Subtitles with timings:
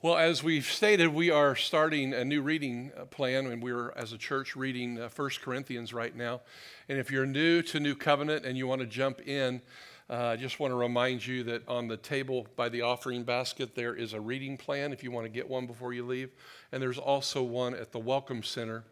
[0.00, 4.12] Well, as we've stated, we are starting a new reading uh, plan, and we're, as
[4.12, 6.42] a church, reading uh, 1 Corinthians right now.
[6.88, 9.60] And if you're new to New Covenant and you want to jump in,
[10.08, 13.74] uh, I just want to remind you that on the table by the offering basket,
[13.74, 16.30] there is a reading plan if you want to get one before you leave.
[16.70, 18.84] And there's also one at the Welcome Center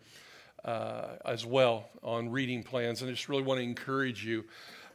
[0.64, 3.00] uh, as well on reading plans.
[3.00, 4.44] And I just really want to encourage you.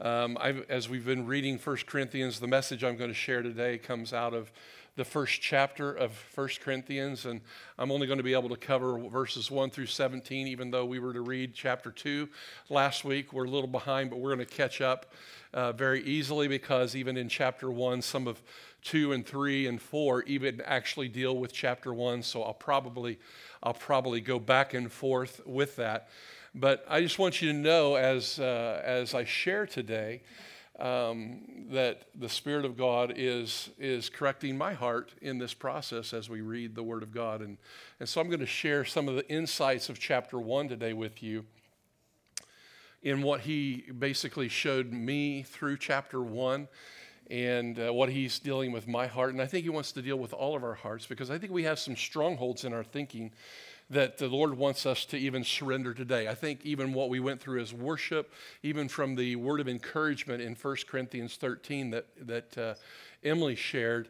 [0.01, 0.37] Um,
[0.67, 4.33] as we've been reading 1 Corinthians, the message I'm going to share today comes out
[4.33, 4.51] of
[4.97, 7.39] the first chapter of 1 Corinthians, and
[7.79, 10.99] I'm only going to be able to cover verses 1 through 17, even though we
[10.99, 12.27] were to read chapter 2
[12.69, 13.31] last week.
[13.31, 15.13] We're a little behind, but we're going to catch up
[15.53, 18.41] uh, very easily because even in chapter 1, some of
[18.83, 23.17] 2 and 3 and 4 even actually deal with chapter 1, so I'll probably,
[23.63, 26.09] I'll probably go back and forth with that.
[26.53, 30.21] But I just want you to know as, uh, as I share today,
[30.81, 36.29] um, that the Spirit of God is, is correcting my heart in this process as
[36.29, 37.41] we read the Word of God.
[37.41, 37.57] And,
[37.99, 41.21] and so I'm going to share some of the insights of chapter one today with
[41.21, 41.45] you
[43.03, 46.67] in what he basically showed me through chapter one
[47.31, 49.31] and uh, what he's dealing with my heart.
[49.31, 51.53] And I think he wants to deal with all of our hearts because I think
[51.53, 53.31] we have some strongholds in our thinking
[53.89, 56.27] that the Lord wants us to even surrender today.
[56.27, 60.41] I think even what we went through as worship, even from the word of encouragement
[60.41, 62.73] in 1 Corinthians 13 that, that uh,
[63.23, 64.09] Emily shared,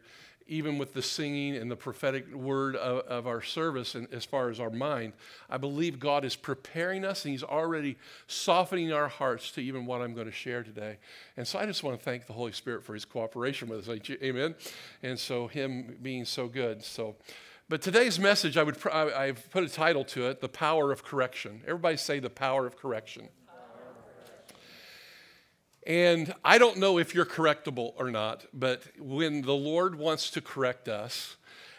[0.52, 4.50] even with the singing and the prophetic word of, of our service and as far
[4.50, 5.14] as our mind,
[5.48, 10.02] I believe God is preparing us and He's already softening our hearts to even what
[10.02, 10.98] I'm going to share today.
[11.38, 14.10] And so I just want to thank the Holy Spirit for His cooperation with us.
[14.22, 14.54] Amen.
[15.02, 16.84] And so Him being so good.
[16.84, 17.16] So
[17.68, 21.02] but today's message, I would, I, have put a title to it, The Power of
[21.02, 21.62] Correction.
[21.66, 23.30] Everybody say the power of correction.
[25.86, 30.40] And I don't know if you're correctable or not, but when the Lord wants to
[30.40, 31.36] correct us,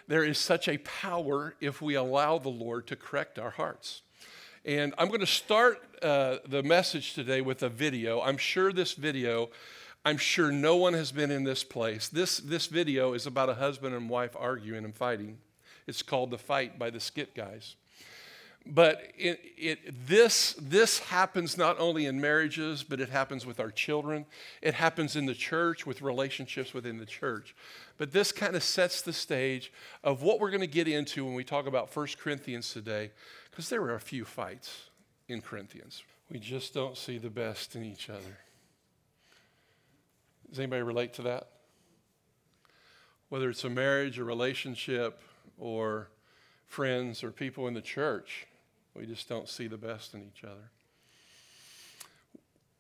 [0.08, 4.02] there is such a power if we allow the Lord to correct our hearts.
[4.66, 8.22] And I'm going to start uh, the message today with a video.
[8.22, 9.50] I'm sure this video,
[10.04, 12.10] I'm sure no one has been in this place.
[12.10, 15.38] This, this video is about a husband and wife arguing and fighting.
[15.88, 17.76] It's called The Fight by the Skit Guys.
[18.66, 23.72] But it, it, this, this happens not only in marriages, but it happens with our
[23.72, 24.26] children.
[24.62, 27.56] It happens in the church with relationships within the church.
[27.98, 29.72] But this kind of sets the stage
[30.04, 33.12] of what we're going to get into when we talk about 1 Corinthians today,
[33.52, 34.90] because there were a few fights
[35.28, 36.04] in Corinthians.
[36.30, 38.38] We just don't see the best in each other.
[40.50, 41.50] Does anybody relate to that?
[43.28, 45.20] Whether it's a marriage, a relationship,
[45.58, 46.08] or
[46.66, 48.48] friends or people in the church.
[48.96, 50.70] We just don't see the best in each other.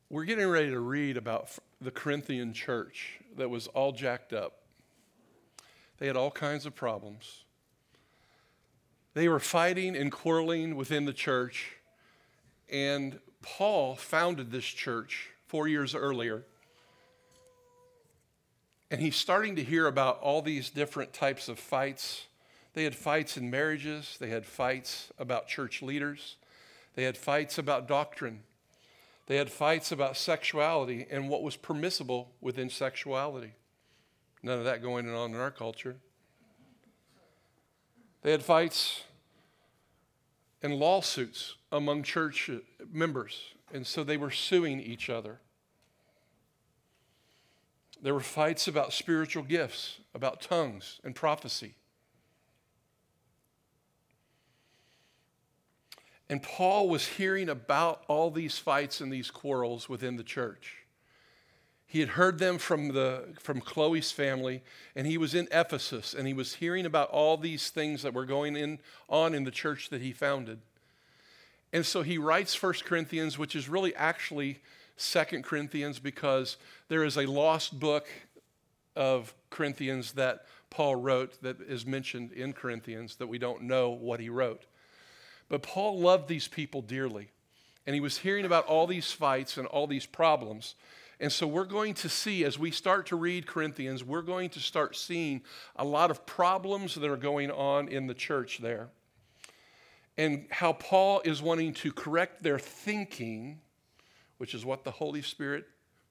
[0.09, 1.49] We're getting ready to read about
[1.81, 4.59] the Corinthian church that was all jacked up.
[5.97, 7.43] They had all kinds of problems.
[9.15, 11.77] They were fighting and quarreling within the church,
[12.69, 16.43] and Paul founded this church four years earlier.
[18.89, 22.27] And he's starting to hear about all these different types of fights
[22.73, 26.37] they had fights in marriages, they had fights about church leaders,
[26.95, 28.41] they had fights about doctrine,
[29.27, 33.53] they had fights about sexuality and what was permissible within sexuality.
[34.41, 35.95] None of that going on in our culture.
[38.21, 39.03] They had fights
[40.61, 42.49] and lawsuits among church
[42.91, 45.39] members, and so they were suing each other.
[48.01, 51.75] There were fights about spiritual gifts, about tongues and prophecy.
[56.33, 60.77] And Paul was hearing about all these fights and these quarrels within the church.
[61.85, 64.63] He had heard them from, the, from Chloe's family,
[64.95, 68.25] and he was in Ephesus, and he was hearing about all these things that were
[68.25, 70.57] going in, on in the church that he founded.
[71.71, 74.59] And so he writes First Corinthians, which is really actually
[74.97, 76.57] Second Corinthians, because
[76.87, 78.07] there is a lost book
[78.95, 84.19] of Corinthians that Paul wrote that is mentioned in Corinthians that we don't know what
[84.19, 84.63] he wrote.
[85.53, 87.29] But Paul loved these people dearly.
[87.85, 90.73] And he was hearing about all these fights and all these problems.
[91.19, 94.59] And so we're going to see, as we start to read Corinthians, we're going to
[94.59, 95.43] start seeing
[95.75, 98.89] a lot of problems that are going on in the church there.
[100.17, 103.61] And how Paul is wanting to correct their thinking,
[104.39, 105.65] which is what the Holy Spirit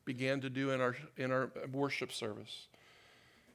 [0.04, 2.68] began to do in our, in our worship service.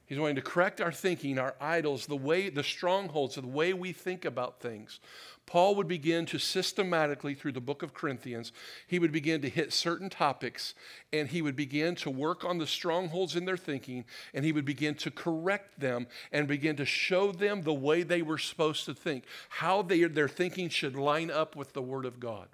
[0.08, 3.92] He's wanting to correct our thinking, our idols, the way, the strongholds, the way we
[3.92, 5.00] think about things.
[5.44, 8.50] Paul would begin to systematically, through the book of Corinthians,
[8.86, 10.72] he would begin to hit certain topics
[11.12, 14.64] and he would begin to work on the strongholds in their thinking and he would
[14.64, 18.94] begin to correct them and begin to show them the way they were supposed to
[18.94, 22.48] think, how they, their thinking should line up with the Word of God.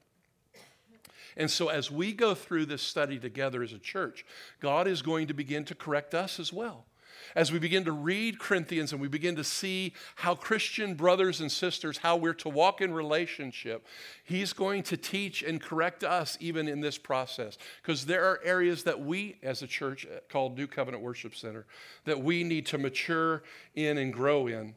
[1.37, 4.25] And so, as we go through this study together as a church,
[4.61, 6.87] God is going to begin to correct us as well
[7.35, 11.51] as we begin to read Corinthians and we begin to see how Christian brothers and
[11.51, 13.87] sisters, how we're to walk in relationship,
[14.25, 17.59] He's going to teach and correct us even in this process.
[17.83, 21.67] Because there are areas that we, as a church called New Covenant Worship Center,
[22.05, 23.43] that we need to mature
[23.75, 24.75] in and grow in.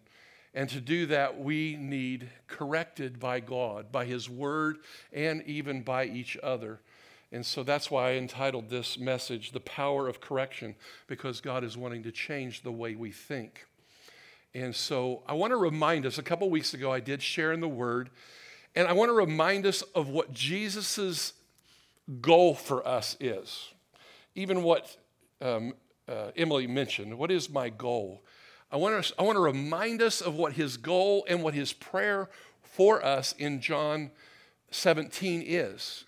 [0.53, 4.77] And to do that, we need corrected by God, by His Word,
[5.13, 6.79] and even by each other.
[7.31, 10.75] And so that's why I entitled this message, The Power of Correction,
[11.07, 13.65] because God is wanting to change the way we think.
[14.56, 17.59] And so I want to remind us a couple weeks ago, I did share in
[17.59, 18.09] the Word,
[18.75, 21.33] and I want to remind us of what Jesus'
[22.21, 23.73] goal for us is.
[24.33, 24.95] Even what
[25.41, 25.73] um,
[26.07, 28.23] uh, Emily mentioned what is my goal?
[28.71, 31.73] I want, to, I want to remind us of what his goal and what his
[31.73, 32.30] prayer
[32.62, 34.12] for us in John
[34.71, 36.06] 17 is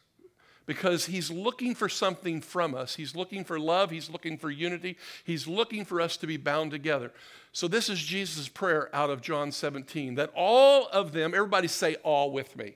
[0.69, 2.93] because he's looking for something from us.
[2.93, 6.69] He's looking for love, he's looking for unity, he's looking for us to be bound
[6.69, 7.11] together.
[7.53, 11.95] So, this is Jesus' prayer out of John 17 that all of them, everybody say
[12.03, 12.75] all with me.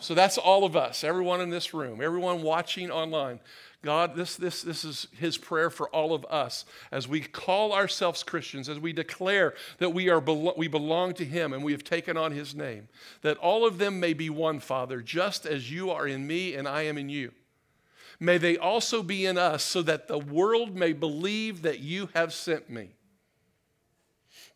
[0.00, 3.40] So, that's all of us, everyone in this room, everyone watching online.
[3.82, 8.24] God, this, this, this is his prayer for all of us as we call ourselves
[8.24, 12.16] Christians, as we declare that we, are, we belong to him and we have taken
[12.16, 12.88] on his name,
[13.22, 16.66] that all of them may be one, Father, just as you are in me and
[16.66, 17.32] I am in you.
[18.18, 22.34] May they also be in us so that the world may believe that you have
[22.34, 22.90] sent me.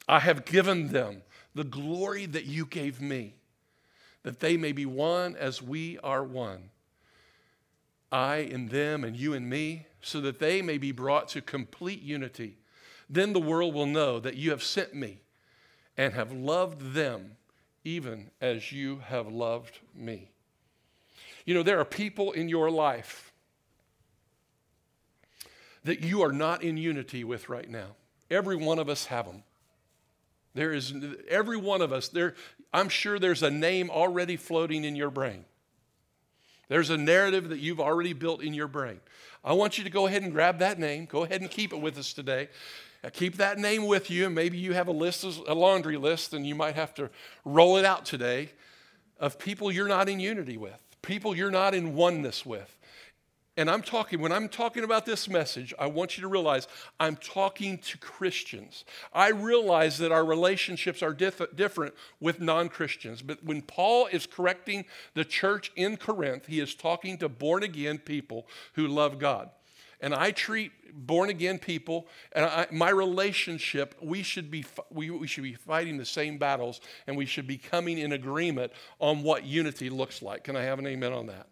[0.08, 1.22] I have given them
[1.54, 3.36] the glory that you gave me,
[4.24, 6.70] that they may be one as we are one
[8.12, 12.02] I in them and you in me, so that they may be brought to complete
[12.02, 12.58] unity.
[13.08, 15.22] Then the world will know that you have sent me
[15.96, 17.36] and have loved them
[17.84, 20.30] even as you have loved me.
[21.44, 23.32] You know, there are people in your life
[25.84, 27.96] that you are not in unity with right now.
[28.30, 29.42] Every one of us have them.
[30.54, 30.94] There is
[31.28, 32.34] every one of us there
[32.72, 35.44] I'm sure there's a name already floating in your brain.
[36.68, 39.00] There's a narrative that you've already built in your brain.
[39.44, 41.06] I want you to go ahead and grab that name.
[41.06, 42.48] Go ahead and keep it with us today.
[43.04, 46.32] Uh, keep that name with you, and maybe you have a list, a laundry list,
[46.32, 47.10] and you might have to
[47.44, 48.50] roll it out today
[49.18, 52.76] of people you're not in unity with, people you're not in oneness with.
[53.56, 56.66] And I'm talking, when I'm talking about this message, I want you to realize
[56.98, 58.86] I'm talking to Christians.
[59.12, 63.20] I realize that our relationships are diff- different with non Christians.
[63.20, 67.98] But when Paul is correcting the church in Corinth, he is talking to born again
[67.98, 69.50] people who love God.
[70.00, 70.72] And I treat
[71.06, 75.98] born again people and I, my relationship, we should, be, we, we should be fighting
[75.98, 80.44] the same battles and we should be coming in agreement on what unity looks like.
[80.44, 81.46] Can I have an amen on that?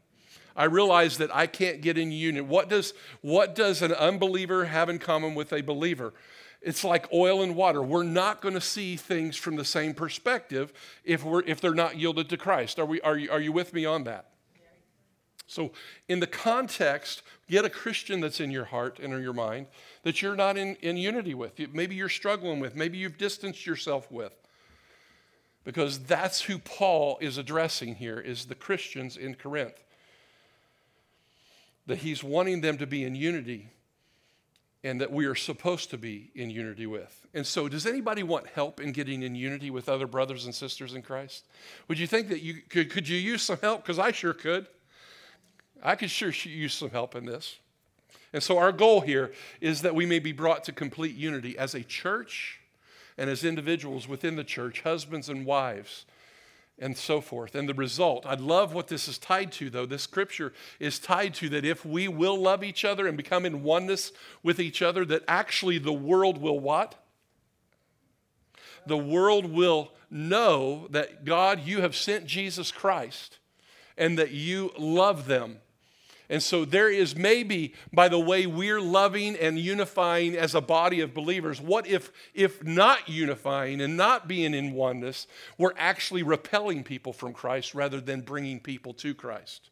[0.61, 2.47] I realize that I can't get in union.
[2.47, 2.93] What does,
[3.23, 6.13] what does an unbeliever have in common with a believer?
[6.61, 7.83] It's like oil and water.
[7.83, 11.97] We're not going to see things from the same perspective if, we're, if they're not
[11.97, 12.79] yielded to Christ.
[12.79, 14.33] Are, we, are, you, are you with me on that?
[15.47, 15.73] So,
[16.11, 19.67] in the context, get a Christian that's in your heart and in your mind
[20.03, 21.59] that you're not in, in unity with.
[21.73, 24.35] Maybe you're struggling with, maybe you've distanced yourself with.
[25.65, 29.83] Because that's who Paul is addressing here, is the Christians in Corinth
[31.91, 33.69] that he's wanting them to be in unity
[34.85, 37.27] and that we are supposed to be in unity with.
[37.35, 40.95] And so, does anybody want help in getting in unity with other brothers and sisters
[40.95, 41.47] in Christ?
[41.89, 43.83] Would you think that you could, could you use some help?
[43.83, 44.69] Because I sure could.
[45.83, 47.59] I could sure use some help in this.
[48.33, 51.75] And so, our goal here is that we may be brought to complete unity as
[51.75, 52.61] a church
[53.19, 56.07] and as individuals within the church, husbands and wives
[56.81, 57.55] and so forth.
[57.55, 59.87] And the result, I love what this is tied to, though.
[59.87, 63.63] This scripture is tied to that if we will love each other and become in
[63.63, 66.95] oneness with each other, that actually the world will what?
[68.87, 73.39] The world will know that God, you have sent Jesus Christ
[73.99, 75.59] and that you love them
[76.31, 81.01] and so there is maybe by the way we're loving and unifying as a body
[81.01, 85.27] of believers, what if if not unifying and not being in oneness,
[85.59, 89.71] we're actually repelling people from Christ rather than bringing people to Christ?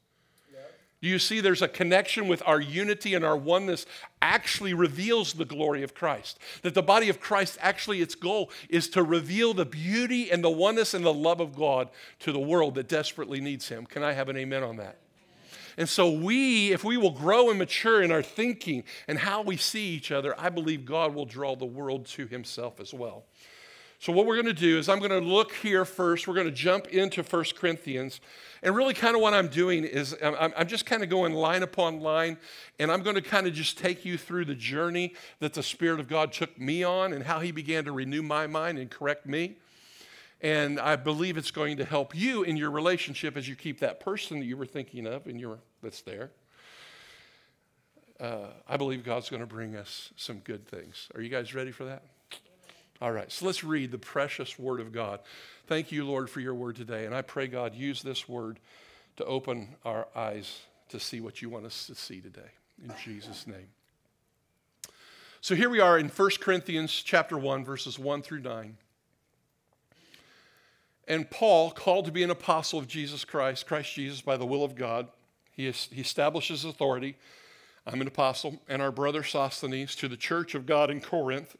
[1.00, 3.86] Do you see there's a connection with our unity and our oneness
[4.20, 6.40] actually reveals the glory of Christ?
[6.62, 10.50] That the body of Christ actually, its goal is to reveal the beauty and the
[10.50, 11.88] oneness and the love of God
[12.18, 13.86] to the world that desperately needs Him.
[13.86, 14.98] Can I have an amen on that?
[15.78, 19.56] And so, we, if we will grow and mature in our thinking and how we
[19.56, 23.24] see each other, I believe God will draw the world to Himself as well.
[24.00, 26.26] So, what we're going to do is, I'm going to look here first.
[26.26, 28.20] We're going to jump into 1 Corinthians.
[28.60, 31.62] And really, kind of what I'm doing is, I'm, I'm just kind of going line
[31.62, 32.38] upon line,
[32.80, 36.00] and I'm going to kind of just take you through the journey that the Spirit
[36.00, 39.26] of God took me on and how He began to renew my mind and correct
[39.26, 39.58] me.
[40.40, 44.00] And I believe it's going to help you in your relationship as you keep that
[44.00, 46.30] person that you were thinking of and your that's there.
[48.20, 51.08] Uh, I believe God's going to bring us some good things.
[51.14, 52.02] Are you guys ready for that?
[53.00, 55.20] All right, so let's read the precious word of God.
[55.68, 57.06] Thank you, Lord, for your word today.
[57.06, 58.58] And I pray, God, use this word
[59.18, 62.50] to open our eyes to see what you want us to see today.
[62.84, 63.68] In Jesus' name.
[65.40, 68.76] So here we are in 1 Corinthians chapter 1, verses 1 through 9.
[71.06, 74.64] And Paul, called to be an apostle of Jesus Christ, Christ Jesus, by the will
[74.64, 75.08] of God,
[75.58, 77.16] he, he establishes authority.
[77.86, 81.56] I'm an apostle, and our brother Sosthenes to the church of God in Corinth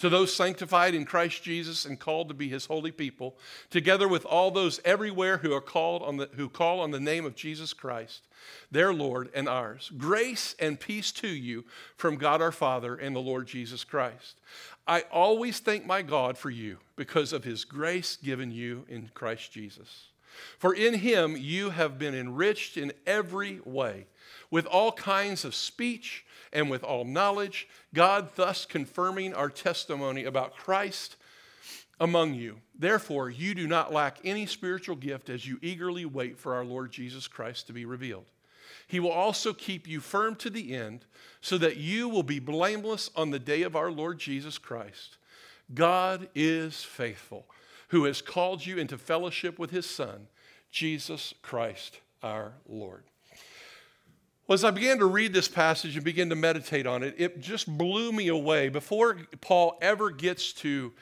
[0.00, 3.36] to those sanctified in Christ Jesus and called to be his holy people,
[3.68, 7.26] together with all those everywhere who are called on the, who call on the name
[7.26, 8.22] of Jesus Christ,
[8.70, 9.92] their Lord and ours.
[9.98, 14.40] Grace and peace to you from God our Father and the Lord Jesus Christ.
[14.86, 19.52] I always thank my God for you because of his grace given you in Christ
[19.52, 20.09] Jesus.
[20.58, 24.06] For in him you have been enriched in every way,
[24.50, 30.56] with all kinds of speech and with all knowledge, God thus confirming our testimony about
[30.56, 31.16] Christ
[32.00, 32.56] among you.
[32.78, 36.90] Therefore, you do not lack any spiritual gift as you eagerly wait for our Lord
[36.90, 38.24] Jesus Christ to be revealed.
[38.86, 41.04] He will also keep you firm to the end,
[41.40, 45.16] so that you will be blameless on the day of our Lord Jesus Christ.
[45.72, 47.46] God is faithful,
[47.90, 50.28] who has called you into fellowship with his Son,
[50.70, 53.02] Jesus Christ our Lord.
[54.46, 57.40] Well, as I began to read this passage and begin to meditate on it, it
[57.40, 58.68] just blew me away.
[58.68, 60.92] Before Paul ever gets to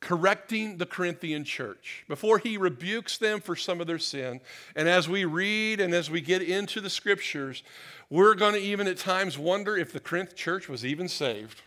[0.00, 4.40] correcting the Corinthian church, before he rebukes them for some of their sin,
[4.74, 7.62] and as we read and as we get into the scriptures,
[8.10, 11.62] we're going to even at times wonder if the Corinth church was even saved.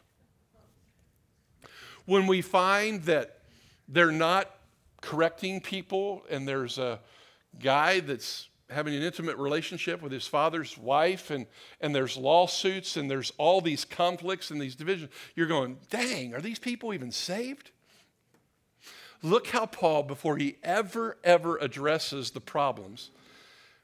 [2.06, 3.42] When we find that
[3.88, 4.57] they're not
[5.08, 7.00] correcting people and there's a
[7.60, 11.46] guy that's having an intimate relationship with his father's wife, and,
[11.80, 15.10] and there's lawsuits, and there's all these conflicts and these divisions.
[15.34, 17.72] You're going, dang, are these people even saved?
[19.24, 23.10] Look how Paul, before he ever, ever addresses the problems,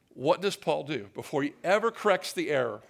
[0.09, 1.07] what does Paul do?
[1.15, 2.81] Before he ever corrects the error,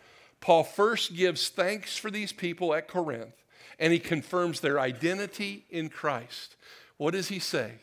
[0.42, 3.36] Paul first gives thanks for these people at Corinth,
[3.78, 6.56] and he confirms their identity in Christ.
[6.98, 7.74] What does he say?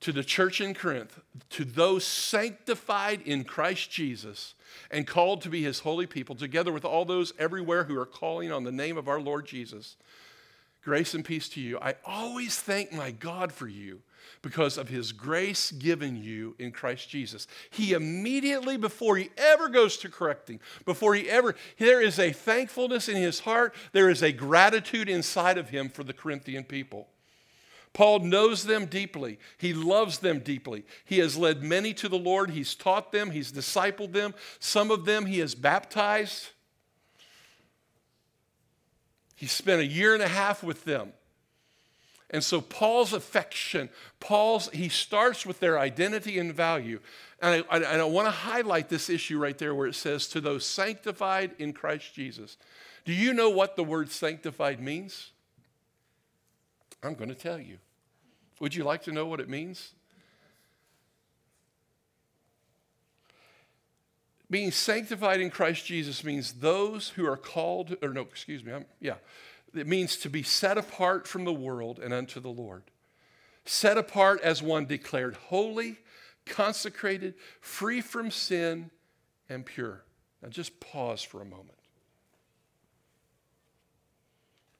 [0.00, 4.54] To the church in Corinth, to those sanctified in Christ Jesus
[4.90, 8.52] and called to be his holy people, together with all those everywhere who are calling
[8.52, 9.96] on the name of our Lord Jesus.
[10.82, 11.78] Grace and peace to you.
[11.80, 14.00] I always thank my God for you
[14.40, 17.46] because of his grace given you in Christ Jesus.
[17.70, 23.08] He immediately, before he ever goes to correcting, before he ever, there is a thankfulness
[23.08, 27.08] in his heart, there is a gratitude inside of him for the Corinthian people.
[27.98, 29.40] Paul knows them deeply.
[29.56, 30.84] He loves them deeply.
[31.04, 32.50] He has led many to the Lord.
[32.50, 33.32] He's taught them.
[33.32, 34.34] He's discipled them.
[34.60, 36.50] Some of them he has baptized.
[39.34, 41.12] He spent a year and a half with them.
[42.30, 43.88] And so Paul's affection,
[44.20, 47.00] Paul's, he starts with their identity and value.
[47.42, 50.40] And I, I, I want to highlight this issue right there where it says, to
[50.40, 52.58] those sanctified in Christ Jesus.
[53.04, 55.32] Do you know what the word sanctified means?
[57.02, 57.78] I'm going to tell you.
[58.60, 59.92] Would you like to know what it means?
[64.50, 68.86] Being sanctified in Christ Jesus means those who are called, or no, excuse me, I'm,
[69.00, 69.16] yeah.
[69.74, 72.84] It means to be set apart from the world and unto the Lord.
[73.66, 75.98] Set apart as one declared holy,
[76.46, 78.90] consecrated, free from sin,
[79.50, 80.02] and pure.
[80.42, 81.72] Now just pause for a moment.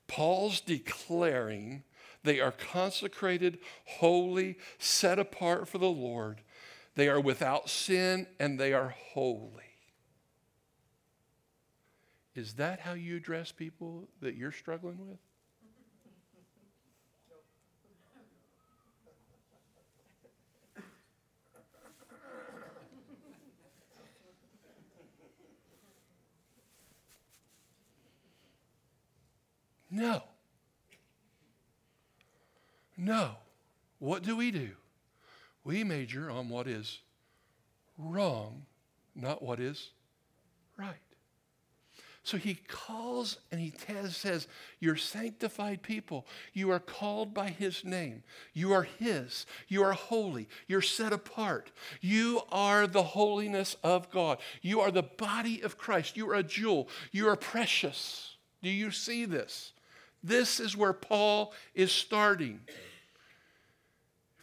[0.06, 1.82] Paul's declaring
[2.24, 6.42] they are consecrated, holy, set apart for the Lord.
[6.94, 9.62] They are without sin and they are holy.
[12.34, 15.18] Is that how you address people that you're struggling with?
[29.90, 30.22] No.
[32.98, 33.30] No.
[34.00, 34.70] What do we do?
[35.64, 36.98] We major on what is
[37.96, 38.66] wrong,
[39.14, 39.90] not what is
[40.76, 40.96] right.
[42.22, 43.72] So he calls and he
[44.10, 44.48] says,
[44.80, 46.26] You're sanctified people.
[46.52, 48.22] You are called by his name.
[48.52, 49.46] You are his.
[49.68, 50.46] You are holy.
[50.66, 51.70] You're set apart.
[52.02, 54.38] You are the holiness of God.
[54.60, 56.18] You are the body of Christ.
[56.18, 56.90] You are a jewel.
[57.12, 58.36] You are precious.
[58.62, 59.72] Do you see this?
[60.22, 62.60] This is where Paul is starting.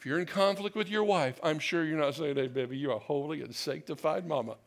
[0.06, 2.92] If you're in conflict with your wife, I'm sure you're not saying, Hey, baby, you
[2.92, 4.58] are holy and sanctified mama.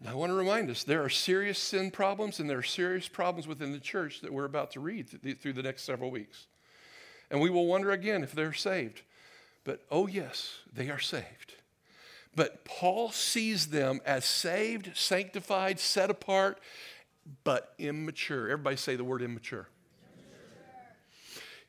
[0.00, 3.08] Now I want to remind us there are serious sin problems and there are serious
[3.08, 5.08] problems within the church that we're about to read
[5.40, 6.46] through the next several weeks.
[7.32, 9.02] And we will wonder again if they're saved.
[9.64, 11.56] But oh, yes, they are saved.
[12.34, 16.60] But Paul sees them as saved, sanctified, set apart,
[17.44, 18.48] but immature.
[18.50, 19.68] Everybody say the word immature.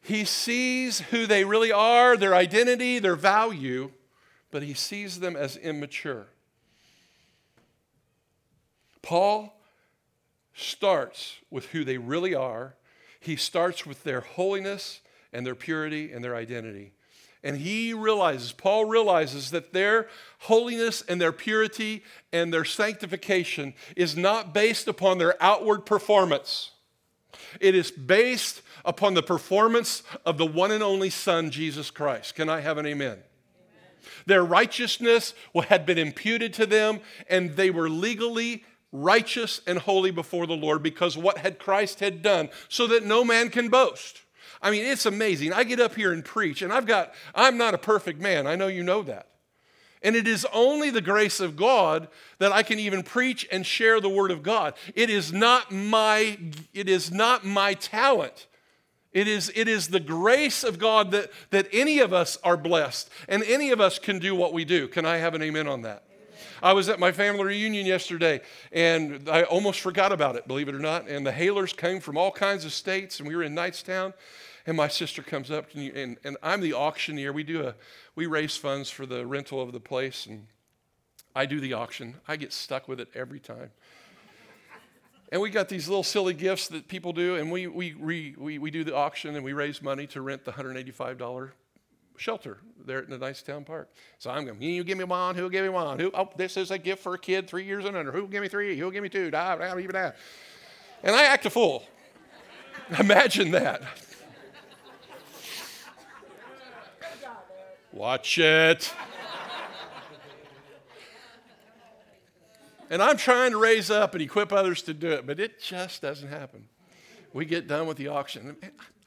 [0.01, 3.91] He sees who they really are, their identity, their value,
[4.51, 6.27] but he sees them as immature.
[9.01, 9.58] Paul
[10.53, 12.75] starts with who they really are.
[13.20, 15.00] He starts with their holiness
[15.32, 16.93] and their purity and their identity.
[17.44, 20.08] And he realizes, Paul realizes that their
[20.40, 26.72] holiness and their purity and their sanctification is not based upon their outward performance.
[27.60, 32.36] It is based upon the performance of the one and only Son, Jesus Christ.
[32.36, 33.12] Can I have an amen?
[33.12, 33.22] amen?
[34.26, 35.34] Their righteousness
[35.68, 40.82] had been imputed to them, and they were legally righteous and holy before the Lord
[40.82, 44.23] because what had Christ had done, so that no man can boast.
[44.63, 45.51] I mean, it's amazing.
[45.51, 48.48] I get up here and preach, and I've got, I'm not a perfect man.
[48.48, 49.27] I know you know that.
[50.01, 52.08] And it is only the grace of God
[52.39, 54.74] that I can even preach and share the word of God.
[54.96, 56.38] It is not my,
[56.74, 58.48] it is not my talent.
[59.12, 63.10] It is, it is the grace of God that, that any of us are blessed
[63.29, 64.88] and any of us can do what we do.
[64.88, 66.03] Can I have an amen on that?
[66.63, 68.41] I was at my family reunion yesterday
[68.72, 71.08] and I almost forgot about it, believe it or not.
[71.08, 74.14] And the Halers came from all kinds of states and we were in Knightstown.
[74.66, 77.34] And my sister comes up and, and, and I'm the auctioneer.
[77.34, 77.76] We do a,
[78.16, 80.48] we raise funds for the rental of the place and
[81.36, 82.16] I do the auction.
[82.28, 83.72] I get stuck with it every time.
[85.32, 88.60] And we got these little silly gifts that people do, and we, we, we, we,
[88.60, 91.50] we do the auction and we raise money to rent the $185
[92.18, 93.90] shelter there in the Knightstown Park.
[94.20, 95.98] So I'm going, you give me one, who'll give me one?
[95.98, 98.12] Who, oh, this is a gift for a kid three years and under.
[98.12, 98.78] Who'll give me three?
[98.78, 99.32] Who'll give me two?
[99.32, 100.18] Da, da, even that.
[101.02, 101.84] And I act a fool.
[103.00, 103.82] Imagine that.
[107.94, 108.92] Watch it.
[112.90, 116.01] and I'm trying to raise up and equip others to do it, but it just
[116.01, 116.68] doesn't happen.
[117.34, 118.58] We get done with the auction.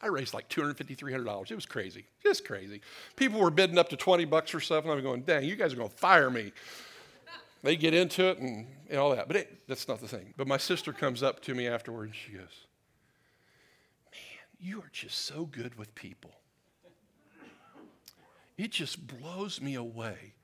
[0.01, 1.51] I raised like $250, $300.
[1.51, 2.81] It was crazy, just crazy.
[3.17, 5.73] People were bidding up to 20 bucks or stuff, and I'm going, dang, you guys
[5.73, 6.53] are going to fire me.
[7.65, 10.33] They get into it and, and all that, but it, that's not the thing.
[10.37, 12.67] But my sister comes up to me afterward and she goes,
[14.13, 14.21] man,
[14.61, 16.31] you are just so good with people.
[18.57, 20.35] It just blows me away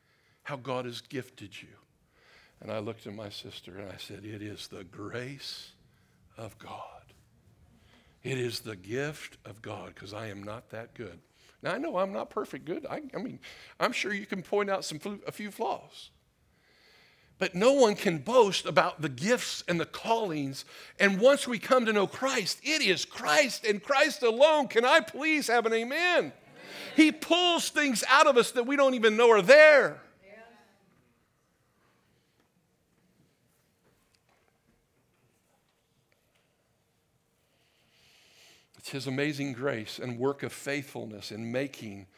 [0.43, 1.69] how God has gifted you.
[2.61, 5.73] And I looked at my sister and I said, It is the grace
[6.37, 6.79] of God.
[8.23, 11.19] It is the gift of God because I am not that good.
[11.63, 12.87] Now, I know I'm not perfect good.
[12.89, 13.39] I, I mean,
[13.81, 16.11] I'm sure you can point out some, a few flaws.
[17.39, 20.65] But no one can boast about the gifts and the callings.
[21.01, 24.69] And once we come to know Christ, it is Christ and Christ alone.
[24.69, 26.33] Can I please have an amen?
[26.97, 30.01] He pulls things out of us that we don't even know are there.
[38.79, 42.09] It's His amazing grace and work of faithfulness in making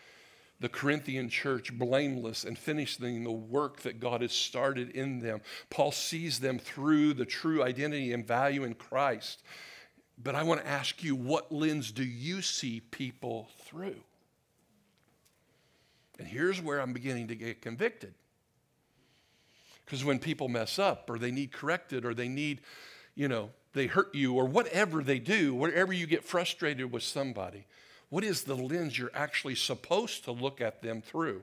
[0.60, 5.42] the Corinthian church blameless and finishing the work that God has started in them.
[5.68, 9.42] Paul sees them through the true identity and value in Christ.
[10.16, 14.00] But I want to ask you, what lens do you see people through?
[16.18, 18.14] And here's where I'm beginning to get convicted.
[19.84, 22.60] Because when people mess up or they need corrected or they need,
[23.14, 27.66] you know, they hurt you or whatever they do, wherever you get frustrated with somebody,
[28.08, 31.42] what is the lens you're actually supposed to look at them through?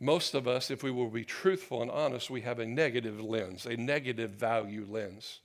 [0.00, 3.66] Most of us, if we will be truthful and honest, we have a negative lens,
[3.66, 5.40] a negative value lens.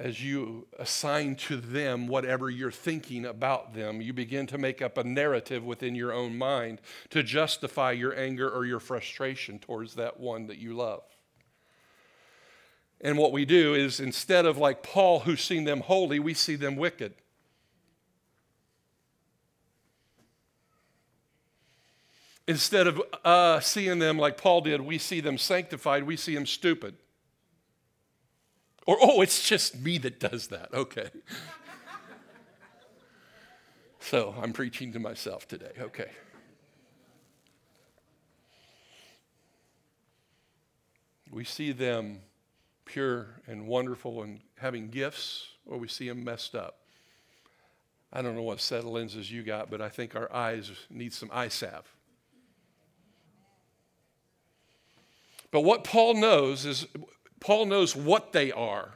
[0.00, 4.96] As you assign to them whatever you're thinking about them, you begin to make up
[4.96, 10.18] a narrative within your own mind to justify your anger or your frustration towards that
[10.18, 11.02] one that you love.
[13.02, 16.56] And what we do is instead of like Paul, who's seen them holy, we see
[16.56, 17.12] them wicked.
[22.48, 26.46] Instead of uh, seeing them like Paul did, we see them sanctified, we see them
[26.46, 26.96] stupid.
[28.90, 30.74] Or, oh, it's just me that does that.
[30.74, 31.10] Okay.
[34.00, 35.70] so I'm preaching to myself today.
[35.78, 36.10] Okay.
[41.30, 42.22] We see them
[42.84, 46.80] pure and wonderful and having gifts, or we see them messed up.
[48.12, 51.12] I don't know what set of lenses you got, but I think our eyes need
[51.12, 51.86] some eye salve.
[55.52, 56.88] But what Paul knows is
[57.40, 58.92] Paul knows what they are.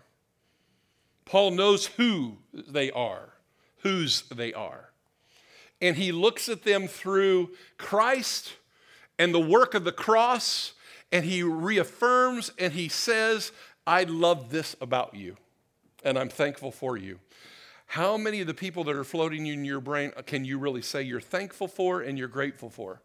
[1.25, 3.31] Paul knows who they are,
[3.79, 4.91] whose they are.
[5.81, 8.55] And he looks at them through Christ
[9.19, 10.73] and the work of the cross,
[11.11, 13.53] and he reaffirms and he says,
[13.87, 15.37] I love this about you,
[16.03, 17.21] and I'm thankful for you.
[17.87, 21.03] How many of the people that are floating in your brain can you really say
[21.03, 23.03] you're thankful for and you're grateful for?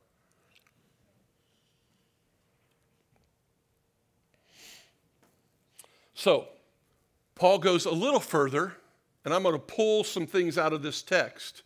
[6.19, 6.49] So,
[7.35, 8.75] Paul goes a little further,
[9.23, 11.61] and I'm going to pull some things out of this text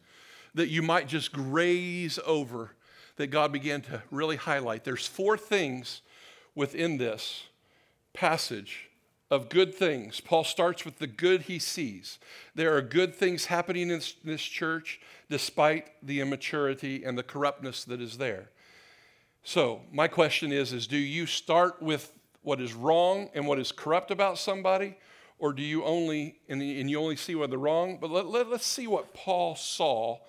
[0.54, 2.76] that you might just graze over
[3.16, 4.84] that God began to really highlight.
[4.84, 6.04] There's four things
[6.54, 7.46] within this
[8.14, 8.92] passage
[9.32, 10.20] of good things.
[10.20, 12.20] Paul starts with the good he sees.
[12.54, 18.00] There are good things happening in this, church despite the immaturity and the corruptness that
[18.00, 18.52] is there.
[19.44, 22.12] So, my question is is do you start with
[22.44, 24.96] what is wrong and what is corrupt about somebody?
[25.40, 27.98] Or do you only, and you only see what wrong?
[28.00, 30.20] But let, let, let's see what Paul saw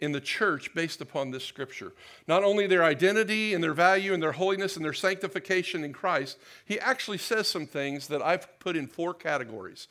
[0.00, 1.92] in the church based upon this scripture.
[2.26, 6.38] Not only their identity and their value and their holiness and their sanctification in Christ,
[6.64, 9.88] he actually says some things that I've put in four categories.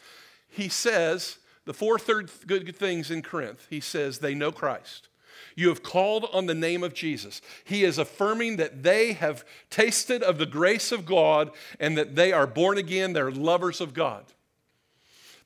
[0.49, 5.07] He says, the four third good things in Corinth, he says they know Christ.
[5.55, 7.41] You have called on the name of Jesus.
[7.63, 12.31] He is affirming that they have tasted of the grace of God and that they
[12.31, 14.25] are born again, they're lovers of God.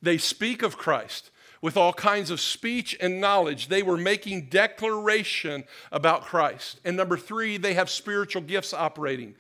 [0.02, 3.70] They speak of Christ with all kinds of speech and knowledge.
[3.70, 6.80] They were making declaration about Christ.
[6.86, 9.36] And number three, they have spiritual gifts operating.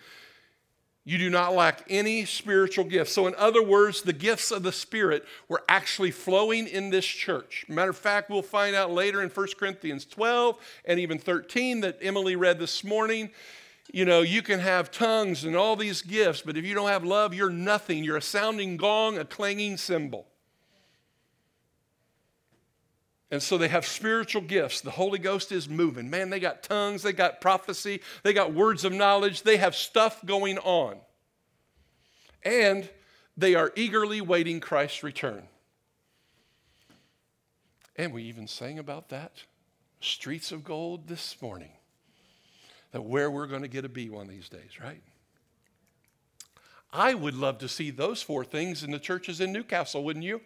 [1.07, 3.13] You do not lack any spiritual gifts.
[3.13, 7.63] So, in other words, the gifts of the Spirit were actually flowing in this church.
[7.69, 11.99] Matter of fact, we'll find out later in 1 Corinthians 12 and even 13 that
[12.01, 13.29] Emily read this morning.
[13.93, 17.03] You know, you can have tongues and all these gifts, but if you don't have
[17.03, 18.03] love, you're nothing.
[18.03, 20.25] You're a sounding gong, a clanging cymbal.
[23.35, 24.79] And so they have spiritual gifts.
[24.79, 26.09] The Holy Ghost is moving.
[26.09, 30.25] Man, they got tongues, they got prophecy, they got words of knowledge, they have stuff
[30.25, 30.95] going on.
[32.43, 32.89] And
[33.35, 35.43] they are eagerly waiting Christ's return.
[37.97, 39.33] And we even sang about that
[39.99, 41.71] streets of gold this morning.
[42.93, 45.01] That where we're going to get to be one of these days, right?
[46.93, 50.23] I would love to see those four things in the churches in New Castle, wouldn't
[50.23, 50.39] you?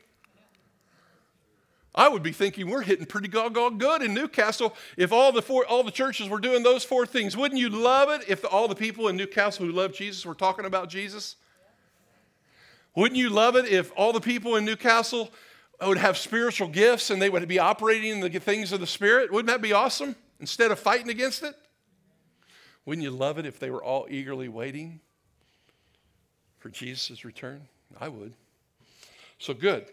[1.96, 5.42] I would be thinking we're hitting pretty gog good in New Castle if all the
[5.42, 7.36] four, all the churches were doing those four things.
[7.36, 10.36] Wouldn't you love it if all the people in New Castle who love Jesus were
[10.36, 11.36] talking about Jesus?
[12.96, 15.32] Wouldn't you love it if all the people in New Castle
[15.82, 19.32] would have spiritual gifts and they would be operating in the things of the Spirit?
[19.32, 20.16] Wouldn't that be awesome?
[20.40, 21.56] Instead of fighting against it?
[22.86, 25.00] Wouldn't you love it if they were all eagerly waiting
[26.58, 27.68] for Jesus' return?
[28.00, 28.34] I would.
[29.38, 29.86] So good.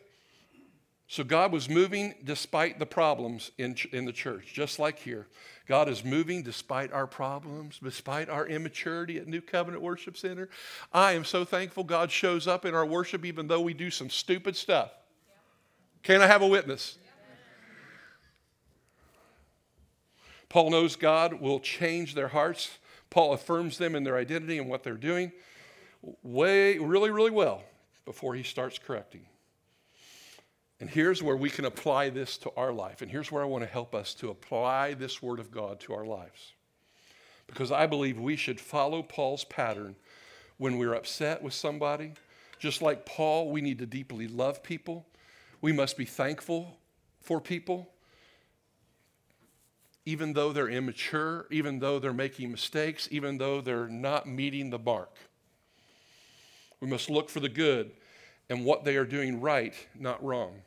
[1.08, 5.28] So God was moving despite the problems in, in the church, just like here.
[5.68, 10.48] God is moving despite our problems, despite our immaturity at New Covenant Worship Center.
[10.92, 14.10] I am so thankful God shows up in our worship even though we do some
[14.10, 14.90] stupid stuff.
[16.02, 16.98] Can I have a witness?
[20.48, 22.78] Paul knows God will change their hearts.
[23.10, 25.32] Paul affirms them in their identity and what they're doing
[26.22, 27.62] way, really, really well
[28.04, 29.26] before he starts correcting.
[30.80, 33.00] And here's where we can apply this to our life.
[33.00, 35.94] And here's where I want to help us to apply this Word of God to
[35.94, 36.52] our lives.
[37.46, 39.96] Because I believe we should follow Paul's pattern
[40.58, 42.12] when we're upset with somebody.
[42.58, 45.06] Just like Paul, we need to deeply love people.
[45.60, 46.78] We must be thankful
[47.20, 47.88] for people,
[50.04, 54.78] even though they're immature, even though they're making mistakes, even though they're not meeting the
[54.78, 55.16] mark.
[56.80, 57.90] We must look for the good
[58.48, 60.62] and what they are doing right, not wrong.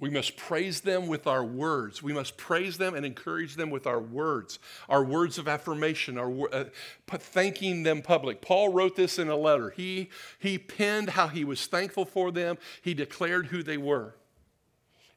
[0.00, 2.02] We must praise them with our words.
[2.02, 6.52] We must praise them and encourage them with our words, our words of affirmation, our
[6.52, 6.64] uh,
[7.08, 8.42] thanking them public.
[8.42, 9.70] Paul wrote this in a letter.
[9.70, 14.16] He, he penned how he was thankful for them, he declared who they were.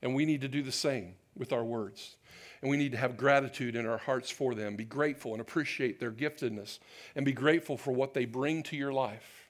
[0.02, 2.16] And we need to do the same with our words.
[2.62, 6.00] And we need to have gratitude in our hearts for them, be grateful and appreciate
[6.00, 6.80] their giftedness,
[7.16, 9.47] and be grateful for what they bring to your life.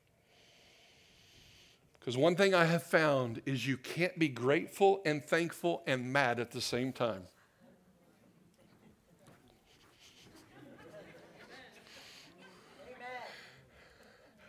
[2.07, 6.39] Because one thing I have found is you can't be grateful and thankful and mad
[6.39, 7.23] at the same time.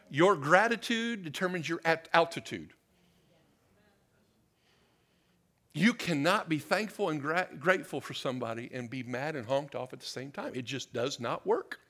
[0.08, 1.80] Your gratitude determines your
[2.14, 2.74] altitude.
[5.74, 9.92] You cannot be thankful and gra- grateful for somebody and be mad and honked off
[9.92, 10.52] at the same time.
[10.54, 11.80] It just does not work.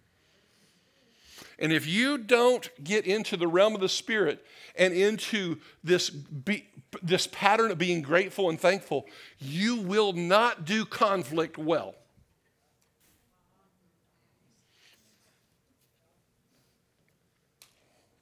[1.58, 4.44] And if you don't get into the realm of the Spirit
[4.76, 6.68] and into this, be,
[7.02, 9.06] this pattern of being grateful and thankful,
[9.38, 11.94] you will not do conflict well.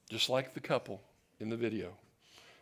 [0.09, 1.01] Just like the couple
[1.39, 1.93] in the video.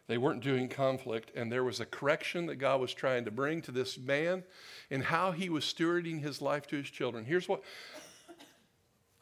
[0.07, 3.61] They weren't doing conflict, and there was a correction that God was trying to bring
[3.63, 4.43] to this man
[4.91, 7.25] in how he was stewarding his life to his children.
[7.25, 7.63] Here's what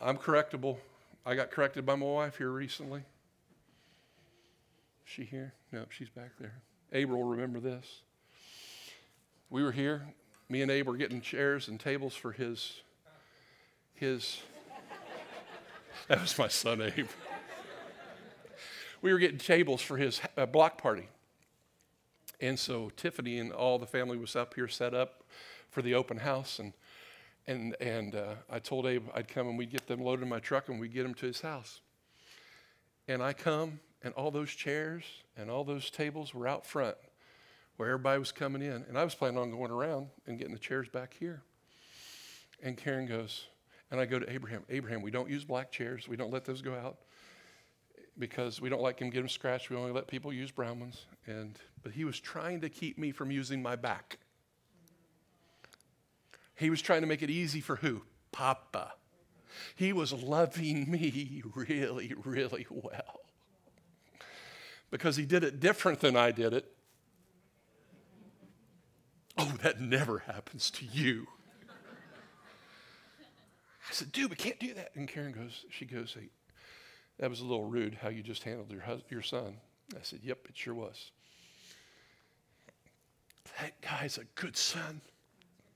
[0.02, 0.78] I'm correctable
[1.26, 3.00] I got corrected by my wife here recently.
[3.00, 3.04] Is
[5.06, 5.54] she here?
[5.72, 6.56] No, she's back there.
[6.92, 8.02] Abel will remember this.
[9.50, 10.04] We were here.
[10.50, 12.82] Me and Abe were getting chairs and tables for his
[13.94, 14.42] his.
[16.10, 17.08] that was my son Abe.
[19.02, 21.08] we were getting tables for his uh, block party,
[22.42, 25.24] and so Tiffany and all the family was up here set up
[25.70, 26.74] for the open house and
[27.48, 30.40] and, and uh, I told Abe I'd come and we'd get them loaded in my
[30.40, 31.82] truck and we'd get them to his house.
[33.08, 35.04] And I come, and all those chairs
[35.36, 36.96] and all those tables were out front
[37.78, 38.86] where everybody was coming in.
[38.88, 41.42] And I was planning on going around and getting the chairs back here.
[42.62, 43.48] And Karen goes,
[43.92, 46.08] and I go to Abraham, Abraham, we don't use black chairs.
[46.08, 46.98] We don't let those go out
[48.18, 49.70] because we don't like them get them scratched.
[49.70, 51.06] We only let people use brown ones.
[51.26, 54.18] And but he was trying to keep me from using my back.
[56.56, 58.04] He was trying to make it easy for who?
[58.32, 58.94] Papa.
[59.76, 63.22] He was loving me really, really well.
[64.92, 66.72] Because he did it different than I did it.
[69.38, 71.28] Oh, that never happens to you.
[73.90, 74.92] I said, dude, we can't do that.
[74.96, 76.30] And Karen goes, she goes, hey,
[77.20, 79.58] that was a little rude how you just handled your, your son.
[79.94, 81.12] I said, yep, it sure was.
[83.60, 85.02] That guy's a good son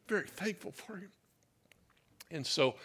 [0.08, 1.10] very thankful for him.
[2.32, 2.76] And so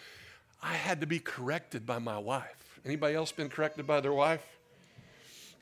[0.61, 2.79] I had to be corrected by my wife.
[2.85, 4.43] Anybody else been corrected by their wife?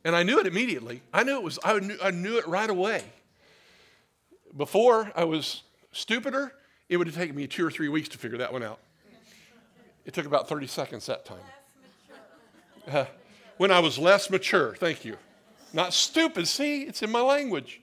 [0.04, 1.02] And I knew it immediately.
[1.14, 3.04] I knew it was, I knew, I knew it right away.
[4.56, 6.54] Before I was stupider,
[6.90, 8.80] it would have taken me two or three weeks to figure that one out.
[10.06, 11.38] It took about 30 seconds that time.
[12.88, 13.06] Uh,
[13.58, 15.18] when I was less mature, thank you.
[15.74, 17.82] Not stupid, see, it's in my language.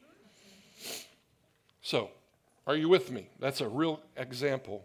[1.80, 2.10] So,
[2.68, 3.30] are you with me?
[3.40, 4.84] That's a real example.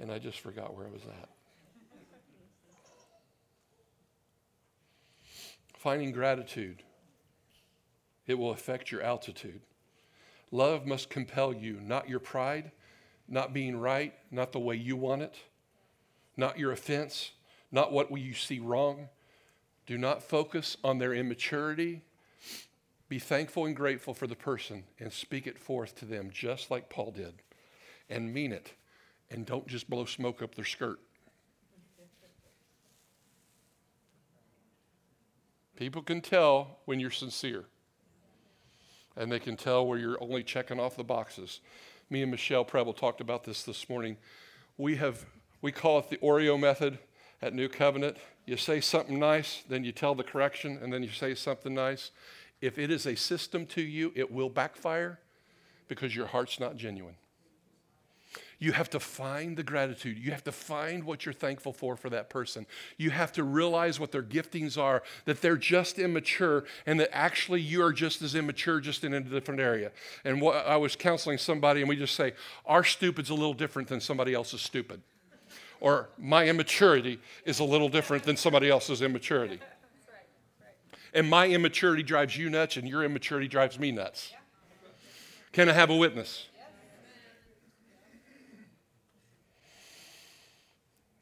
[0.00, 1.28] And I just forgot where I was at.
[5.78, 6.82] Finding gratitude,
[8.26, 9.60] it will affect your altitude.
[10.50, 12.72] Love must compel you, not your pride,
[13.28, 15.36] not being right, not the way you want it,
[16.36, 17.30] not your offense,
[17.70, 19.08] not what you see wrong.
[19.86, 22.02] Do not focus on their immaturity
[23.08, 26.90] be thankful and grateful for the person and speak it forth to them just like
[26.90, 27.34] Paul did
[28.08, 28.72] and mean it.
[29.30, 31.00] And don't just blow smoke up their skirt.
[35.76, 37.64] People can tell when you're sincere,
[39.14, 41.60] and they can tell where you're only checking off the boxes.
[42.08, 44.16] Me and Michelle Preble talked about this this morning.
[44.78, 45.26] We have
[45.60, 46.98] we call it the Oreo method
[47.42, 48.16] at New Covenant.
[48.46, 52.10] You say something nice, then you tell the correction, and then you say something nice,
[52.60, 55.18] if it is a system to you, it will backfire
[55.88, 57.16] because your heart's not genuine.
[58.58, 60.18] You have to find the gratitude.
[60.18, 62.64] You have to find what you're thankful for for that person.
[62.96, 67.60] You have to realize what their giftings are, that they're just immature, and that actually
[67.60, 69.92] you are just as immature, just in a different area.
[70.24, 72.32] And what, I was counseling somebody, and we just say,
[72.64, 75.02] Our stupid's a little different than somebody else's stupid.
[75.78, 79.60] Or my immaturity is a little different than somebody else's immaturity
[81.16, 84.34] and my immaturity drives you nuts, and your immaturity drives me nuts.
[85.50, 86.46] Can I have a witness?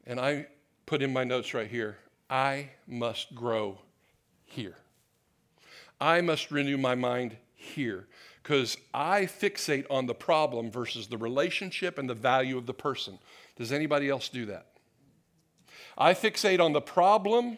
[0.05, 0.47] And I
[0.85, 1.97] put in my notes right here
[2.29, 3.77] I must grow
[4.43, 4.75] here.
[6.01, 8.07] I must renew my mind here
[8.43, 13.17] because I fixate on the problem versus the relationship and the value of the person.
[13.55, 14.67] Does anybody else do that?
[15.97, 17.57] I fixate on the problem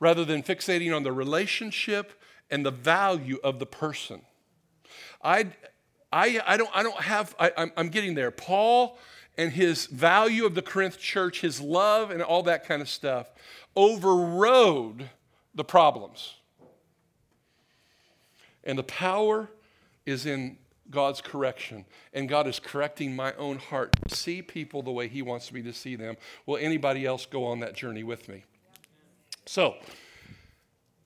[0.00, 2.12] rather than fixating on the relationship
[2.50, 4.22] and the value of the person.
[5.22, 5.46] I,
[6.12, 8.30] I, I, don't, I don't have, I, I'm, I'm getting there.
[8.30, 8.98] Paul
[9.36, 13.30] and his value of the Corinth church, his love and all that kind of stuff,
[13.74, 15.10] overrode
[15.54, 16.34] the problems.
[18.64, 19.48] And the power
[20.04, 20.58] is in
[20.90, 21.84] God's correction.
[22.12, 25.62] And God is correcting my own heart to see people the way He wants me
[25.62, 26.16] to see them.
[26.46, 28.44] Will anybody else go on that journey with me?
[29.46, 29.76] So,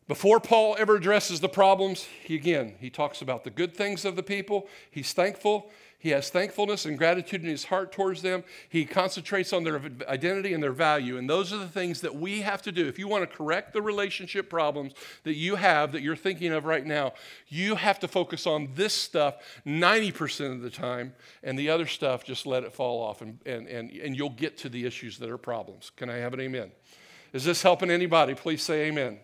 [0.08, 4.16] before Paul ever addresses the problems, he again, he talks about the good things of
[4.16, 4.66] the people.
[4.90, 5.70] He's thankful.
[6.00, 8.42] He has thankfulness and gratitude in his heart towards them.
[8.70, 11.18] He concentrates on their identity and their value.
[11.18, 12.88] And those are the things that we have to do.
[12.88, 16.64] If you want to correct the relationship problems that you have, that you're thinking of
[16.64, 17.12] right now,
[17.48, 21.12] you have to focus on this stuff 90% of the time,
[21.44, 24.56] and the other stuff, just let it fall off, and, and, and, and you'll get
[24.58, 25.92] to the issues that are problems.
[25.94, 26.72] Can I have an amen?
[27.32, 28.34] Is this helping anybody?
[28.34, 29.18] Please say amen.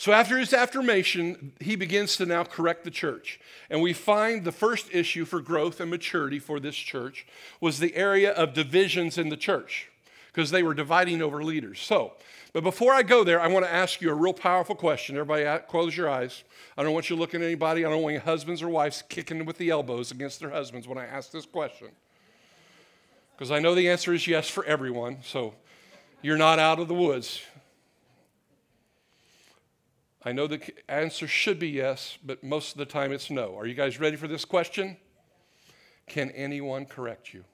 [0.00, 3.40] So, after his affirmation, he begins to now correct the church.
[3.68, 7.26] And we find the first issue for growth and maturity for this church
[7.60, 9.88] was the area of divisions in the church,
[10.28, 11.80] because they were dividing over leaders.
[11.80, 12.12] So,
[12.52, 15.16] but before I go there, I want to ask you a real powerful question.
[15.16, 16.44] Everybody, uh, close your eyes.
[16.76, 17.84] I don't want you looking at anybody.
[17.84, 21.06] I don't want husbands or wives kicking with the elbows against their husbands when I
[21.06, 21.88] ask this question.
[23.36, 25.18] Because I know the answer is yes for everyone.
[25.22, 25.54] So,
[26.22, 27.40] you're not out of the woods.
[30.24, 33.56] I know the answer should be yes, but most of the time it's no.
[33.56, 34.96] Are you guys ready for this question?
[36.06, 37.44] Can anyone correct you?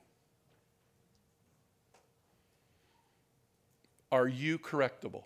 [4.10, 5.24] Are you correctable?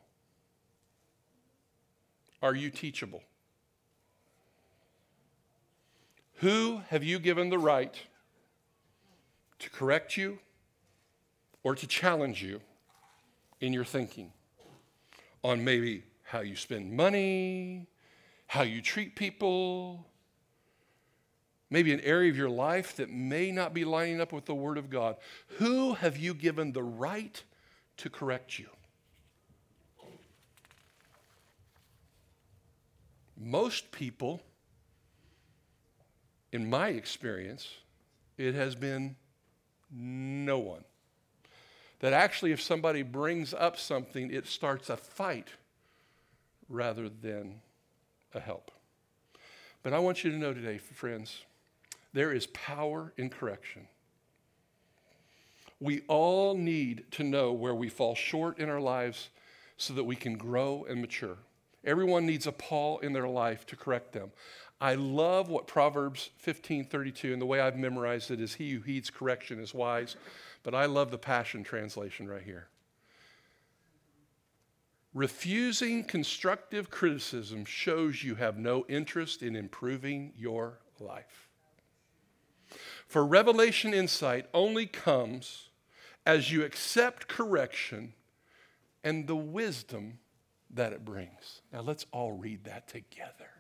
[2.43, 3.23] Are you teachable?
[6.37, 7.95] Who have you given the right
[9.59, 10.39] to correct you
[11.63, 12.61] or to challenge you
[13.61, 14.33] in your thinking
[15.43, 17.87] on maybe how you spend money,
[18.47, 20.07] how you treat people,
[21.71, 24.79] maybe an area of your life that may not be lining up with the Word
[24.79, 25.17] of God.
[25.59, 27.43] Who have you given the right
[27.99, 28.69] to correct you?
[33.41, 34.41] Most people,
[36.53, 37.69] in my experience,
[38.37, 39.17] it has been
[39.91, 40.85] no one.
[42.01, 45.49] That actually, if somebody brings up something, it starts a fight
[46.69, 47.61] rather than
[48.35, 48.71] a help.
[49.83, 51.45] But I want you to know today, friends,
[52.13, 53.89] there is power in correction.
[55.81, 59.31] We all need to know where we fall short in our lives
[59.77, 61.37] so that we can grow and mature.
[61.85, 64.33] Everyone needs a Paul in their life to correct them.
[64.81, 69.11] I love what Proverbs 15:32 and the way I've memorized it is he who heeds
[69.11, 70.17] correction is wise,
[70.63, 72.69] but I love the Passion translation right here.
[75.15, 81.49] Refusing constructive criticism shows you have no interest in improving your life.
[83.07, 85.71] For revelation insight only comes
[86.27, 88.13] as you accept correction
[89.03, 90.19] and the wisdom
[90.71, 91.63] that it brings.
[91.73, 93.58] Now let's all read that together.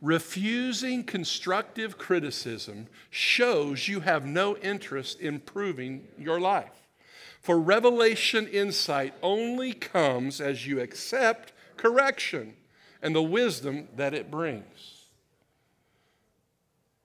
[0.00, 6.88] Refusing constructive criticism shows you have no interest in improving your life.
[7.40, 12.54] For revelation insight only comes as you accept correction
[13.02, 15.04] and the wisdom that it brings.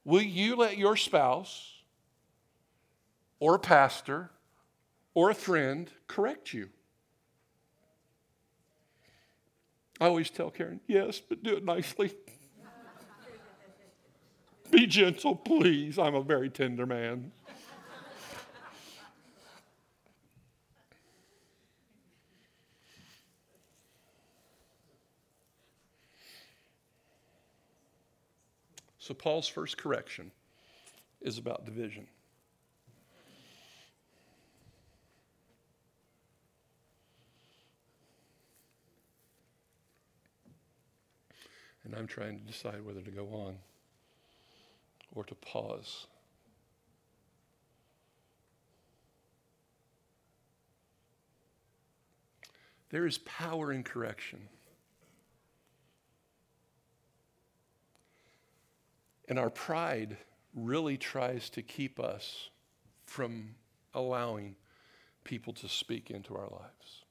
[0.05, 1.73] Will you let your spouse
[3.39, 4.31] or a pastor
[5.13, 6.69] or a friend correct you?
[9.99, 12.13] I always tell Karen, yes, but do it nicely.
[14.71, 15.97] Be gentle, please.
[15.97, 17.31] I'm a very tender man.
[28.99, 30.29] So, Paul's first correction
[31.19, 32.05] is about division.
[41.83, 43.55] And I'm trying to decide whether to go on
[45.19, 46.07] or to pause.
[52.89, 54.39] There is power in correction.
[59.27, 60.17] And our pride
[60.55, 62.49] really tries to keep us
[63.05, 63.55] from
[63.93, 64.55] allowing
[65.25, 67.03] people to speak into our lives.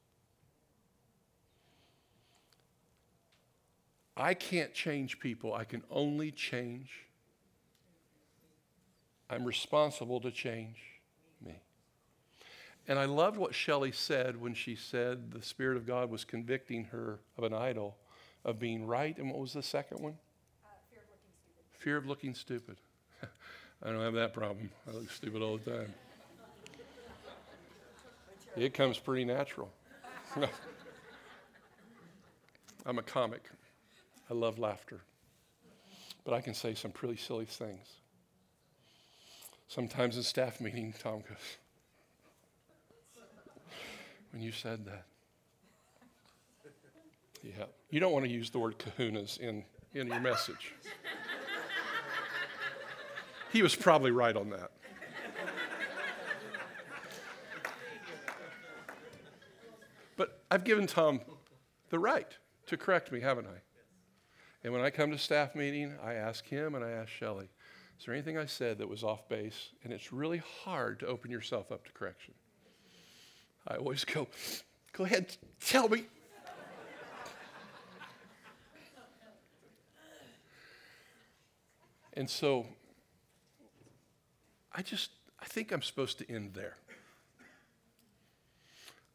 [4.16, 7.07] I can't change people, I can only change.
[9.30, 10.76] I'm responsible to change
[11.44, 11.60] me.
[12.86, 16.84] And I loved what Shelley said when she said the Spirit of God was convicting
[16.84, 17.96] her of an idol,
[18.44, 19.16] of being right.
[19.18, 20.14] And what was the second one?
[20.64, 21.00] Uh, fear
[21.78, 22.76] Fear of looking stupid.
[22.76, 23.30] Fear of looking stupid.
[23.82, 24.70] I don't have that problem.
[24.88, 25.94] I look stupid all the time.
[28.56, 29.70] It comes pretty natural.
[32.86, 33.44] I'm a comic.
[34.30, 35.00] I love laughter.
[36.24, 37.86] But I can say some pretty silly things.
[39.68, 41.58] Sometimes in staff meeting, Tom goes,
[44.32, 45.04] When you said that.
[47.42, 47.66] Yeah.
[47.90, 49.64] You don't want to use the word kahunas in,
[49.94, 50.74] in your message.
[53.52, 54.70] He was probably right on that.
[60.16, 61.20] But I've given Tom
[61.90, 63.60] the right to correct me, haven't I?
[64.64, 67.48] And when I come to staff meeting, I ask him and I ask Shelley,
[67.98, 69.70] is there anything I said that was off base?
[69.82, 72.34] And it's really hard to open yourself up to correction.
[73.66, 74.28] I always go,
[74.92, 76.04] go ahead, tell me.
[82.12, 82.66] and so
[84.72, 86.76] I just, I think I'm supposed to end there.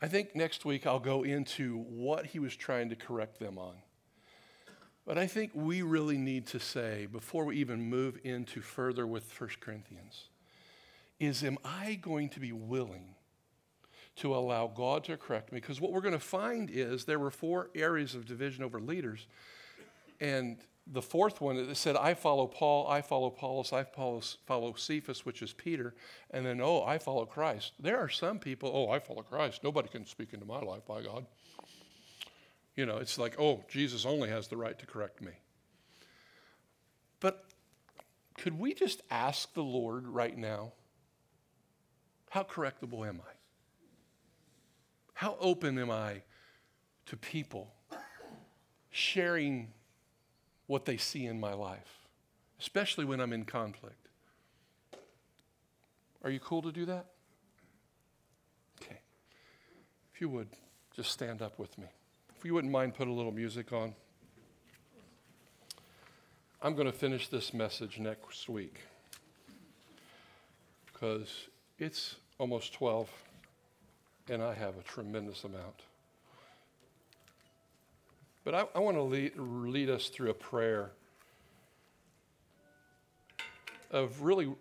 [0.02, 3.76] I think next week I'll go into what he was trying to correct them on.
[5.06, 9.30] But I think we really need to say, before we even move into further with
[9.40, 10.30] 1 Corinthians,
[11.20, 13.16] is am I going to be willing
[14.18, 15.60] to allow God to correct me?
[15.60, 19.28] Because what we're going to find is there were four areas of division over leaders.
[20.22, 24.74] And the fourth one, that said, I follow Paul, I follow Apollos, I follow, follow
[24.74, 25.96] Cephas, which is Peter,
[26.32, 27.74] and then, oh, I follow Christ.
[27.80, 29.64] There are some people, oh, I follow Christ.
[29.64, 31.26] Nobody can speak into my life by God.
[32.76, 35.34] You know, it's like, oh, Jesus only has the right to correct me.
[37.20, 37.46] But
[38.38, 40.74] could we just ask the Lord right now,
[42.30, 43.32] how correctable am I?
[45.14, 46.24] How open am I
[47.06, 47.72] to people
[48.90, 49.72] sharing
[50.66, 52.08] what they see in my life,
[52.60, 54.10] especially when I'm in conflict?
[56.24, 57.06] Are you cool to do that?
[58.82, 58.98] Okay.
[60.14, 60.48] If you would,
[60.96, 61.88] just stand up with me.
[62.44, 63.96] If you wouldn't mind, put a little music on.
[66.62, 68.82] I'm going to finish this message next week
[70.92, 71.48] because
[71.80, 73.10] it's almost 12
[74.28, 75.84] and I have a tremendous amount.
[78.44, 80.92] But I, I want to lead, lead us through a prayer
[83.90, 84.54] of really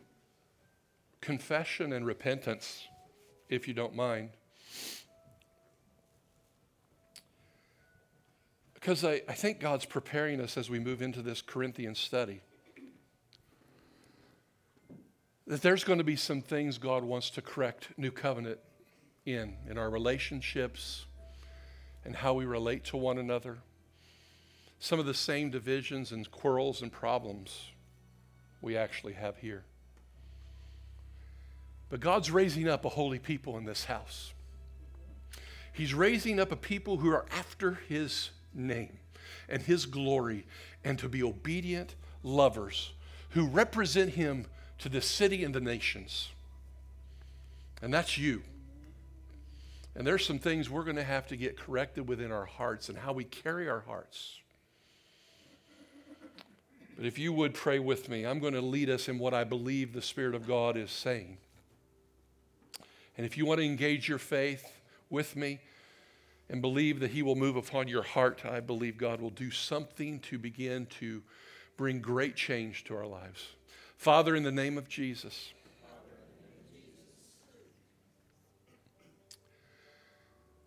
[1.20, 2.86] confession and repentance,
[3.48, 4.30] if you don't mind.
[8.82, 12.40] Because I, I think God's preparing us as we move into this Corinthian study.
[15.46, 18.58] That there's going to be some things God wants to correct New Covenant
[19.24, 21.06] in, in our relationships
[22.04, 23.58] and how we relate to one another.
[24.80, 27.70] Some of the same divisions and quarrels and problems
[28.60, 29.62] we actually have here.
[31.88, 34.32] But God's raising up a holy people in this house.
[35.72, 38.98] He's raising up a people who are after His name
[39.48, 40.46] and his glory
[40.84, 42.92] and to be obedient lovers
[43.30, 44.46] who represent him
[44.78, 46.30] to the city and the nations.
[47.80, 48.42] And that's you.
[49.94, 52.96] And there's some things we're going to have to get corrected within our hearts and
[52.96, 54.38] how we carry our hearts.
[56.96, 59.44] But if you would pray with me, I'm going to lead us in what I
[59.44, 61.38] believe the Spirit of God is saying.
[63.16, 64.72] And if you want to engage your faith
[65.10, 65.60] with me,
[66.52, 70.20] and believe that He will move upon your heart, I believe God will do something
[70.20, 71.22] to begin to
[71.78, 73.48] bring great change to our lives.
[73.96, 75.54] Father, in the name of Jesus,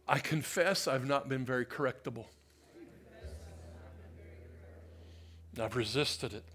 [0.08, 2.26] I confess I've not been very correctable.
[5.62, 6.46] I've resisted it.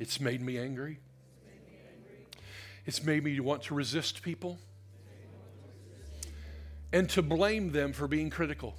[0.00, 0.98] It's made me angry.
[2.84, 4.58] It's made me want to resist people
[6.92, 8.76] and to blame them for being critical.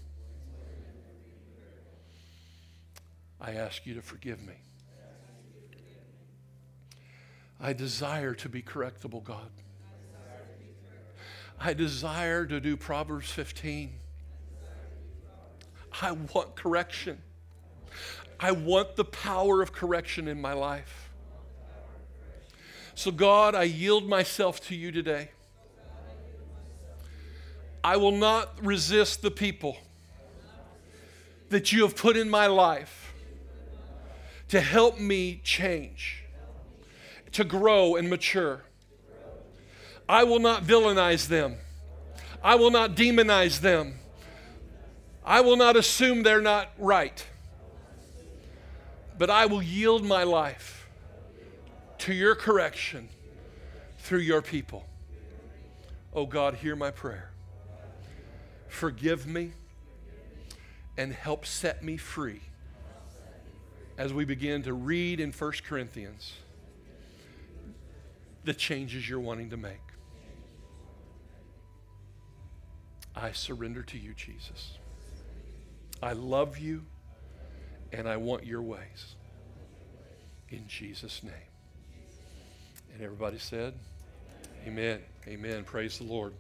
[3.39, 4.55] I ask you to forgive me.
[7.60, 9.51] I desire to be correctable, God.
[11.60, 13.93] I desire to do Proverbs 15.
[16.01, 17.22] I want correction.
[18.39, 21.10] I want the power of correction in my life.
[22.93, 25.32] So, God, I yield myself to you today.
[27.84, 29.78] I will not resist the people
[31.49, 33.13] that you have put in my life
[34.49, 36.23] to help me change,
[37.32, 38.63] to grow and mature.
[40.07, 41.57] I will not villainize them.
[42.43, 43.95] I will not demonize them.
[45.25, 47.25] I will not assume they're not right.
[49.17, 50.88] But I will yield my life
[51.99, 53.09] to your correction
[53.99, 54.86] through your people.
[56.13, 57.26] Oh God, hear my prayer.
[58.78, 59.53] Forgive me
[60.97, 62.41] and help set me free
[63.97, 66.34] as we begin to read in 1 Corinthians
[68.43, 69.82] the changes you're wanting to make.
[73.15, 74.78] I surrender to you, Jesus.
[76.03, 76.86] I love you
[77.91, 79.15] and I want your ways.
[80.49, 81.34] In Jesus' name.
[82.93, 83.73] And everybody said,
[84.67, 84.99] Amen.
[85.28, 85.63] Amen.
[85.63, 86.34] Praise the Lord.